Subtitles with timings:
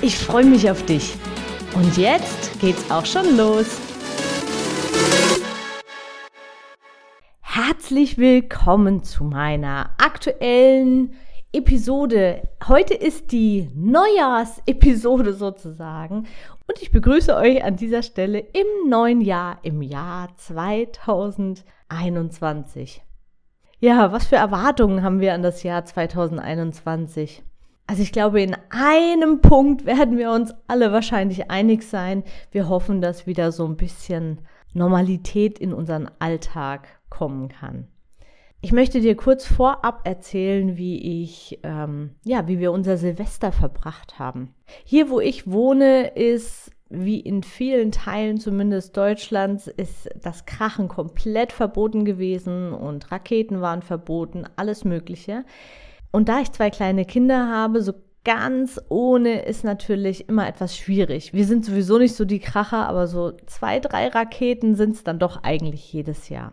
[0.00, 1.16] Ich freue mich auf dich.
[1.74, 3.80] Und jetzt geht's auch schon los.
[7.40, 11.14] Herzlich willkommen zu meiner aktuellen
[11.52, 12.42] Episode.
[12.68, 16.28] Heute ist die Neujahrsepisode sozusagen
[16.68, 23.02] und ich begrüße euch an dieser Stelle im neuen Jahr, im Jahr 2021.
[23.80, 27.42] Ja, was für Erwartungen haben wir an das Jahr 2021?
[27.88, 32.22] Also ich glaube, in einem Punkt werden wir uns alle wahrscheinlich einig sein.
[32.50, 34.42] Wir hoffen, dass wieder so ein bisschen
[34.74, 37.88] Normalität in unseren Alltag kommen kann.
[38.60, 44.18] Ich möchte dir kurz vorab erzählen, wie ich, ähm, ja, wie wir unser Silvester verbracht
[44.18, 44.54] haben.
[44.84, 51.52] Hier, wo ich wohne, ist wie in vielen Teilen zumindest Deutschlands ist das Krachen komplett
[51.52, 55.44] verboten gewesen und Raketen waren verboten, alles Mögliche.
[56.10, 57.92] Und da ich zwei kleine Kinder habe, so
[58.24, 61.32] ganz ohne ist natürlich immer etwas schwierig.
[61.32, 65.18] Wir sind sowieso nicht so die Kracher, aber so zwei, drei Raketen sind es dann
[65.18, 66.52] doch eigentlich jedes Jahr.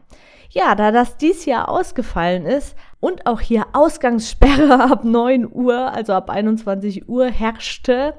[0.51, 6.13] Ja, da das dies Jahr ausgefallen ist und auch hier Ausgangssperre ab 9 Uhr, also
[6.13, 8.13] ab 21 Uhr herrschte,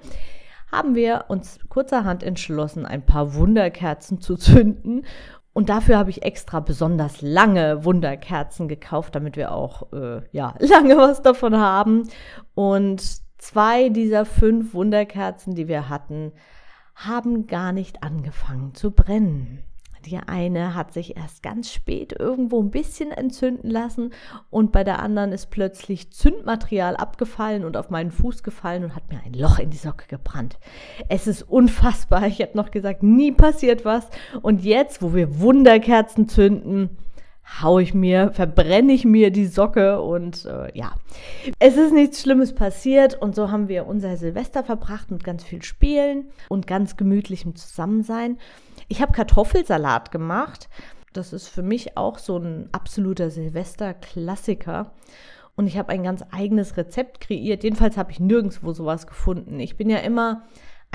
[0.70, 5.06] haben wir uns kurzerhand entschlossen, ein paar Wunderkerzen zu zünden.
[5.56, 10.98] Und dafür habe ich extra besonders lange Wunderkerzen gekauft, damit wir auch äh, ja, lange
[10.98, 12.10] was davon haben.
[12.54, 13.02] Und
[13.38, 16.32] zwei dieser fünf Wunderkerzen, die wir hatten,
[16.94, 19.64] haben gar nicht angefangen zu brennen.
[20.06, 24.12] Die eine hat sich erst ganz spät irgendwo ein bisschen entzünden lassen
[24.50, 29.10] und bei der anderen ist plötzlich Zündmaterial abgefallen und auf meinen Fuß gefallen und hat
[29.10, 30.58] mir ein Loch in die Socke gebrannt.
[31.08, 32.26] Es ist unfassbar.
[32.26, 34.08] Ich hätte noch gesagt, nie passiert was.
[34.42, 36.96] Und jetzt, wo wir Wunderkerzen zünden,
[37.60, 40.92] hau ich mir, verbrenne ich mir die Socke und äh, ja,
[41.58, 45.62] es ist nichts Schlimmes passiert und so haben wir unser Silvester verbracht mit ganz viel
[45.62, 48.38] Spielen und ganz gemütlichem Zusammensein.
[48.88, 50.68] Ich habe Kartoffelsalat gemacht.
[51.12, 54.92] Das ist für mich auch so ein absoluter Silvester-Klassiker.
[55.54, 57.64] Und ich habe ein ganz eigenes Rezept kreiert.
[57.64, 59.58] Jedenfalls habe ich nirgendwo sowas gefunden.
[59.58, 60.42] Ich bin ja immer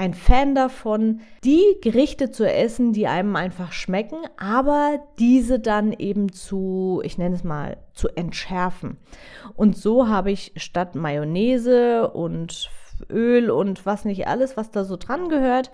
[0.02, 6.32] ein Fan davon, die Gerichte zu essen, die einem einfach schmecken, aber diese dann eben
[6.32, 8.98] zu, ich nenne es mal, zu entschärfen.
[9.54, 12.72] Und so habe ich statt Mayonnaise und
[13.12, 15.70] Öl und was nicht alles, was da so dran gehört,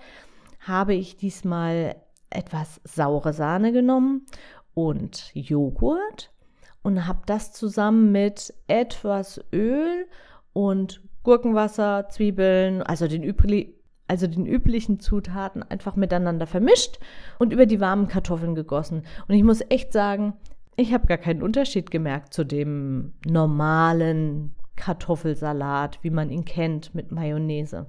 [0.60, 1.96] habe ich diesmal
[2.28, 4.26] etwas saure Sahne genommen
[4.74, 6.34] und Joghurt
[6.82, 10.06] und habe das zusammen mit etwas Öl
[10.52, 13.77] und Gurkenwasser, Zwiebeln, also den, übli
[14.08, 16.98] also den üblichen Zutaten einfach miteinander vermischt
[17.38, 19.02] und über die warmen Kartoffeln gegossen.
[19.28, 20.32] Und ich muss echt sagen,
[20.76, 27.12] ich habe gar keinen Unterschied gemerkt zu dem normalen Kartoffelsalat, wie man ihn kennt, mit
[27.12, 27.86] Mayonnaise.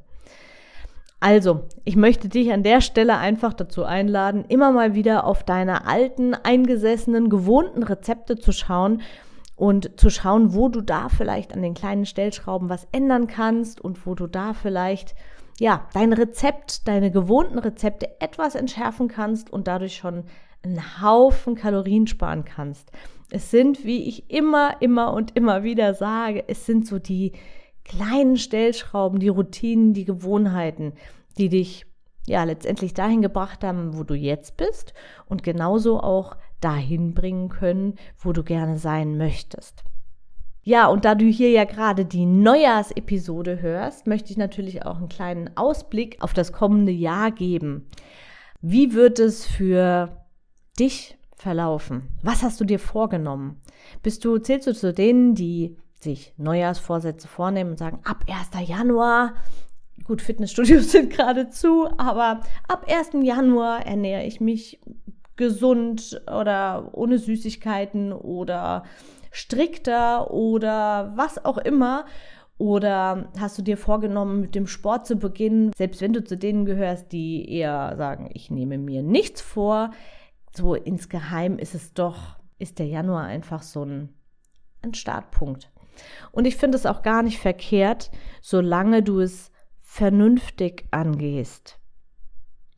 [1.21, 5.85] Also, ich möchte dich an der Stelle einfach dazu einladen, immer mal wieder auf deine
[5.85, 9.01] alten, eingesessenen, gewohnten Rezepte zu schauen
[9.57, 14.05] und zu schauen, wo du da vielleicht an den kleinen Stellschrauben was ändern kannst und
[14.07, 15.13] wo du da vielleicht
[15.59, 20.23] ja, dein Rezept, deine gewohnten Rezepte etwas entschärfen kannst und dadurch schon
[20.63, 22.91] einen Haufen Kalorien sparen kannst.
[23.31, 27.33] Es sind, wie ich immer, immer und immer wieder sage, es sind so die
[27.83, 30.93] kleinen Stellschrauben, die Routinen, die Gewohnheiten,
[31.37, 31.85] die dich
[32.25, 34.93] ja letztendlich dahin gebracht haben, wo du jetzt bist
[35.27, 39.83] und genauso auch dahin bringen können, wo du gerne sein möchtest.
[40.63, 45.09] Ja, und da du hier ja gerade die Neujahrsepisode hörst, möchte ich natürlich auch einen
[45.09, 47.87] kleinen Ausblick auf das kommende Jahr geben.
[48.61, 50.25] Wie wird es für
[50.77, 52.09] dich verlaufen?
[52.21, 53.61] Was hast du dir vorgenommen?
[54.03, 58.67] Bist du, zählst du zu denen, die sich Neujahrsvorsätze vornehmen und sagen, ab 1.
[58.67, 59.35] Januar,
[60.03, 63.11] gut, Fitnessstudios sind gerade zu, aber ab 1.
[63.23, 64.79] Januar ernähre ich mich
[65.35, 68.83] gesund oder ohne Süßigkeiten oder
[69.31, 72.05] strikter oder was auch immer.
[72.57, 76.65] Oder hast du dir vorgenommen, mit dem Sport zu beginnen, selbst wenn du zu denen
[76.65, 79.91] gehörst, die eher sagen, ich nehme mir nichts vor,
[80.53, 84.09] so insgeheim ist es doch, ist der Januar einfach so ein,
[84.81, 85.71] ein Startpunkt.
[86.31, 88.11] Und ich finde es auch gar nicht verkehrt,
[88.41, 91.78] solange du es vernünftig angehst.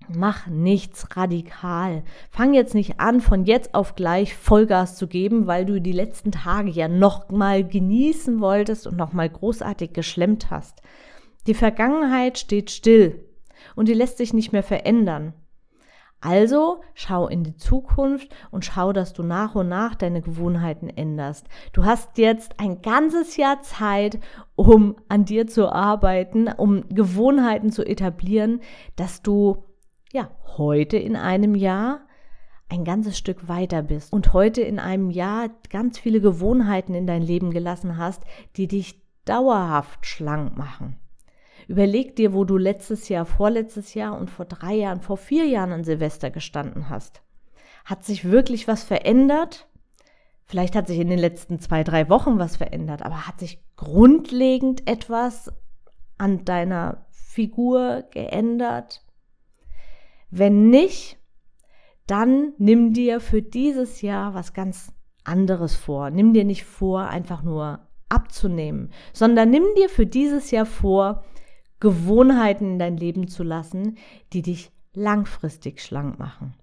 [0.09, 2.03] Mach nichts radikal.
[2.31, 6.31] Fang jetzt nicht an, von jetzt auf gleich Vollgas zu geben, weil du die letzten
[6.31, 10.81] Tage ja noch mal genießen wolltest und noch mal großartig geschlemmt hast.
[11.47, 13.23] Die Vergangenheit steht still
[13.75, 15.33] und die lässt sich nicht mehr verändern.
[16.23, 21.47] Also schau in die Zukunft und schau, dass du nach und nach deine Gewohnheiten änderst.
[21.73, 24.19] Du hast jetzt ein ganzes Jahr Zeit,
[24.55, 28.61] um an dir zu arbeiten, um Gewohnheiten zu etablieren,
[28.95, 29.63] dass du
[30.11, 32.01] ja heute in einem Jahr
[32.69, 37.21] ein ganzes Stück weiter bist und heute in einem Jahr ganz viele Gewohnheiten in dein
[37.21, 38.23] Leben gelassen hast,
[38.55, 40.97] die dich dauerhaft schlank machen.
[41.67, 45.71] Überleg dir, wo du letztes Jahr, vorletztes Jahr und vor drei Jahren, vor vier Jahren
[45.71, 47.21] an Silvester gestanden hast.
[47.85, 49.67] Hat sich wirklich was verändert?
[50.45, 54.87] Vielleicht hat sich in den letzten zwei, drei Wochen was verändert, aber hat sich grundlegend
[54.89, 55.51] etwas
[56.17, 59.01] an deiner Figur geändert?
[60.31, 61.17] Wenn nicht,
[62.07, 64.93] dann nimm dir für dieses Jahr was ganz
[65.23, 66.09] anderes vor.
[66.09, 71.23] Nimm dir nicht vor, einfach nur abzunehmen, sondern nimm dir für dieses Jahr vor,
[71.79, 73.97] Gewohnheiten in dein Leben zu lassen,
[74.33, 76.53] die dich langfristig schlank machen.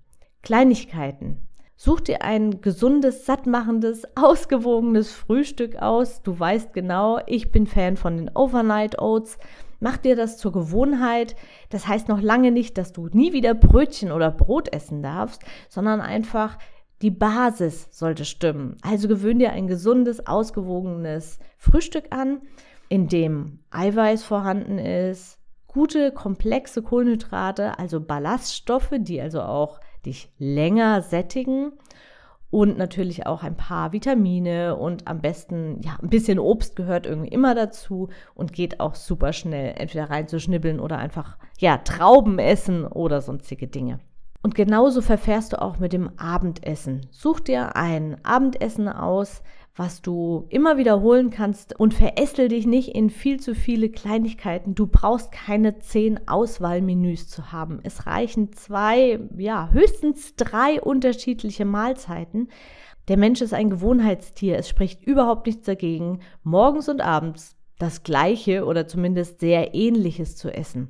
[0.42, 1.48] Kleinigkeiten.
[1.76, 6.22] Such dir ein gesundes, sattmachendes, ausgewogenes Frühstück aus.
[6.22, 9.38] Du weißt genau, ich bin Fan von den Overnight Oats.
[9.80, 11.36] Mach dir das zur Gewohnheit.
[11.70, 16.00] Das heißt noch lange nicht, dass du nie wieder Brötchen oder Brot essen darfst, sondern
[16.00, 16.58] einfach
[17.02, 18.76] die Basis sollte stimmen.
[18.82, 22.40] Also gewöhn dir ein gesundes, ausgewogenes Frühstück an
[22.88, 31.02] in dem Eiweiß vorhanden ist, gute, komplexe Kohlenhydrate, also Ballaststoffe, die also auch dich länger
[31.02, 31.72] sättigen
[32.50, 37.28] und natürlich auch ein paar Vitamine und am besten, ja, ein bisschen Obst gehört irgendwie
[37.28, 43.20] immer dazu und geht auch super schnell, entweder reinzuschnibbeln oder einfach, ja, Trauben essen oder
[43.20, 44.00] sonstige Dinge.
[44.40, 47.06] Und genauso verfährst du auch mit dem Abendessen.
[47.10, 49.42] Such dir ein Abendessen aus,
[49.78, 54.74] was du immer wiederholen kannst und verästel dich nicht in viel zu viele Kleinigkeiten.
[54.74, 57.78] Du brauchst keine zehn Auswahlmenüs zu haben.
[57.84, 62.48] Es reichen zwei, ja, höchstens drei unterschiedliche Mahlzeiten.
[63.06, 64.58] Der Mensch ist ein Gewohnheitstier.
[64.58, 70.52] Es spricht überhaupt nichts dagegen, morgens und abends das Gleiche oder zumindest sehr Ähnliches zu
[70.52, 70.88] essen.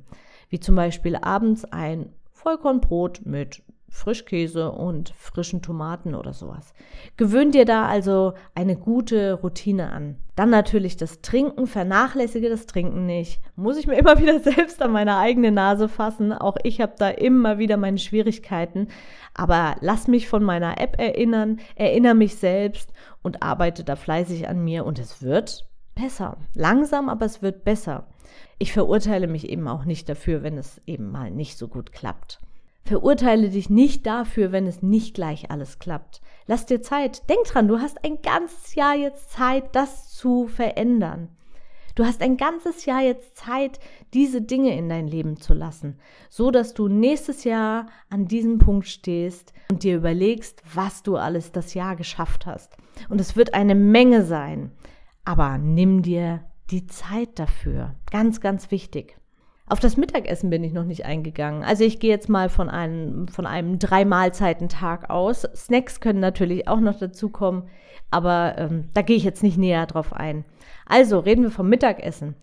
[0.49, 6.73] Wie zum Beispiel abends ein Vollkornbrot mit Frischkäse und frischen Tomaten oder sowas.
[7.17, 10.17] Gewöhn dir da also eine gute Routine an.
[10.35, 13.41] Dann natürlich das Trinken, vernachlässige das Trinken nicht.
[13.55, 16.31] Muss ich mir immer wieder selbst an meine eigene Nase fassen.
[16.31, 18.87] Auch ich habe da immer wieder meine Schwierigkeiten.
[19.33, 24.63] Aber lass mich von meiner App erinnern, erinnere mich selbst und arbeite da fleißig an
[24.63, 26.37] mir und es wird besser.
[26.53, 28.07] Langsam, aber es wird besser.
[28.57, 32.39] Ich verurteile mich eben auch nicht dafür, wenn es eben mal nicht so gut klappt.
[32.89, 36.21] Verurteile dich nicht dafür, wenn es nicht gleich alles klappt.
[36.47, 37.29] Lass dir Zeit.
[37.29, 41.29] Denk dran, du hast ein ganzes Jahr jetzt Zeit, das zu verändern.
[41.93, 43.79] Du hast ein ganzes Jahr jetzt Zeit,
[44.15, 45.99] diese Dinge in dein Leben zu lassen,
[46.31, 51.51] so dass du nächstes Jahr an diesem Punkt stehst und dir überlegst, was du alles
[51.51, 52.75] das Jahr geschafft hast.
[53.07, 54.71] Und es wird eine Menge sein,
[55.25, 57.93] aber nimm dir die Zeit dafür.
[58.09, 59.19] Ganz, ganz wichtig.
[59.69, 61.63] Auf das Mittagessen bin ich noch nicht eingegangen.
[61.63, 65.47] Also ich gehe jetzt mal von einem, von einem Drei-Mahlzeiten-Tag aus.
[65.55, 67.63] Snacks können natürlich auch noch dazukommen,
[68.09, 70.43] aber ähm, da gehe ich jetzt nicht näher drauf ein.
[70.87, 72.35] Also reden wir vom Mittagessen.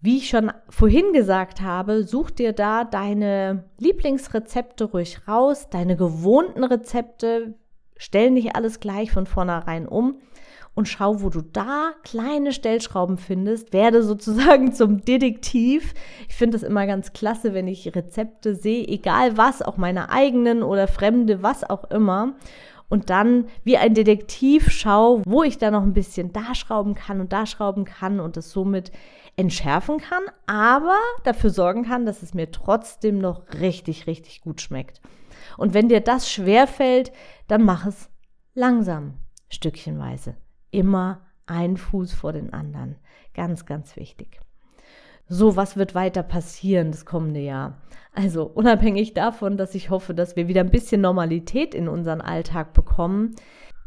[0.00, 6.64] Wie ich schon vorhin gesagt habe, such dir da deine Lieblingsrezepte ruhig raus, deine gewohnten
[6.64, 7.54] Rezepte.
[7.96, 10.16] Stell nicht alles gleich von vornherein um
[10.74, 13.72] und schau, wo du da kleine Stellschrauben findest.
[13.72, 15.94] Werde sozusagen zum Detektiv.
[16.28, 20.62] Ich finde es immer ganz klasse, wenn ich Rezepte sehe, egal was, auch meine eigenen
[20.62, 22.34] oder fremde, was auch immer.
[22.88, 27.20] Und dann wie ein Detektiv schau, wo ich da noch ein bisschen da schrauben kann
[27.20, 28.92] und da schrauben kann und es somit
[29.36, 35.00] entschärfen kann, aber dafür sorgen kann, dass es mir trotzdem noch richtig, richtig gut schmeckt.
[35.56, 37.12] Und wenn dir das schwerfällt,
[37.48, 38.10] dann mach es
[38.54, 39.14] langsam,
[39.48, 40.36] stückchenweise
[40.72, 42.96] immer ein Fuß vor den anderen.
[43.34, 44.40] Ganz, ganz wichtig.
[45.28, 47.78] So, was wird weiter passieren das kommende Jahr?
[48.12, 52.74] Also unabhängig davon, dass ich hoffe, dass wir wieder ein bisschen Normalität in unseren Alltag
[52.74, 53.34] bekommen,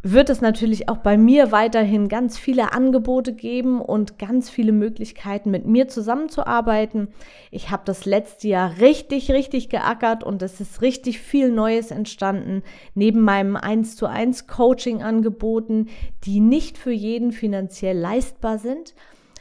[0.08, 5.50] wird es natürlich auch bei mir weiterhin ganz viele Angebote geben und ganz viele Möglichkeiten,
[5.50, 7.08] mit mir zusammenzuarbeiten.
[7.50, 12.62] Ich habe das letzte Jahr richtig, richtig geackert und es ist richtig viel Neues entstanden,
[12.94, 15.88] neben meinem 1 zu 1 Coaching angeboten,
[16.24, 18.94] die nicht für jeden finanziell leistbar sind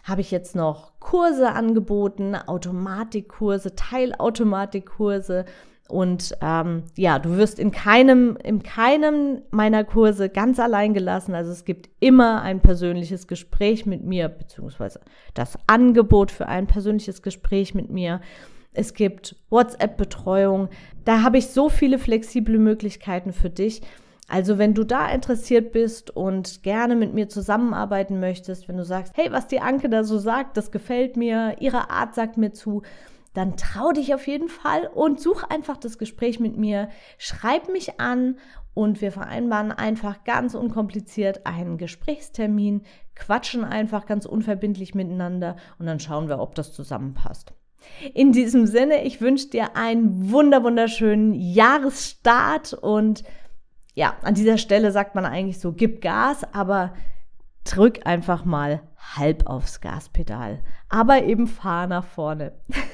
[0.05, 5.47] habe ich jetzt noch Kurse angeboten, Automatikkurse, Teilautomatikkurse.
[5.89, 11.35] Und ähm, ja, du wirst in keinem, in keinem meiner Kurse ganz allein gelassen.
[11.35, 15.01] Also es gibt immer ein persönliches Gespräch mit mir, beziehungsweise
[15.35, 18.23] das Angebot für ein persönliches Gespräch mit mir.
[18.73, 20.69] Es gibt WhatsApp-Betreuung.
[21.05, 23.83] Da habe ich so viele flexible Möglichkeiten für dich.
[24.27, 29.13] Also wenn du da interessiert bist und gerne mit mir zusammenarbeiten möchtest, wenn du sagst,
[29.17, 32.83] hey, was die Anke da so sagt, das gefällt mir, ihre Art sagt mir zu,
[33.35, 36.89] dann trau dich auf jeden Fall und such einfach das Gespräch mit mir,
[37.19, 38.39] schreib mich an
[38.73, 42.83] und wir vereinbaren einfach ganz unkompliziert einen Gesprächstermin,
[43.15, 47.53] quatschen einfach ganz unverbindlich miteinander und dann schauen wir, ob das zusammenpasst.
[48.15, 53.25] In diesem Sinne, ich wünsche dir einen wunder wunderschönen Jahresstart und
[53.95, 56.95] ja, an dieser Stelle sagt man eigentlich so, gib Gas, aber
[57.65, 58.83] drück einfach mal
[59.17, 60.61] halb aufs Gaspedal.
[60.89, 62.53] Aber eben fahr nach vorne.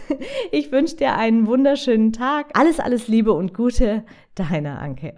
[0.52, 2.58] Ich wünsche dir einen wunderschönen Tag.
[2.58, 4.04] Alles, alles Liebe und Gute.
[4.34, 5.14] Deine Anke.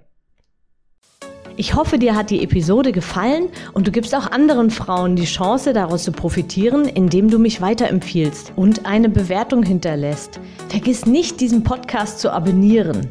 [1.57, 5.73] Ich hoffe, dir hat die Episode gefallen und du gibst auch anderen Frauen die Chance,
[5.73, 10.41] daraus zu profitieren, indem du mich weiterempfiehlst und eine Bewertung hinterlässt.
[10.69, 13.11] Vergiss nicht, diesen Podcast zu abonnieren.